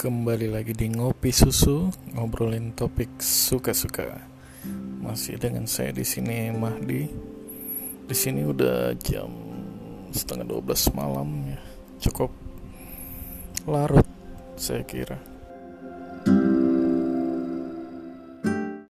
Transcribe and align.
Kembali 0.00 0.48
lagi 0.48 0.72
di 0.72 0.88
Ngopi 0.88 1.28
Susu, 1.28 1.92
ngobrolin 2.16 2.72
topik 2.72 3.20
suka-suka. 3.20 4.24
Masih 4.96 5.36
dengan 5.36 5.68
saya 5.68 5.92
di 5.92 6.08
sini 6.08 6.48
Mahdi. 6.48 7.04
Di 8.08 8.16
sini 8.16 8.40
udah 8.40 8.96
jam 8.96 9.28
setengah 10.08 10.56
12 10.56 10.96
malam 10.96 11.28
ya. 11.52 11.60
Cukup 12.00 12.32
larut 13.68 14.08
saya 14.56 14.88
kira. 14.88 15.20